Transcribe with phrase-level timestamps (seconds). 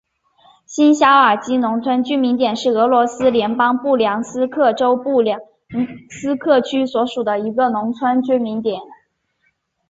[0.65, 5.39] 新肖尔基农村居民点是俄罗斯联邦布良斯克州布良
[6.09, 8.81] 斯克区所属的一个农村居民点。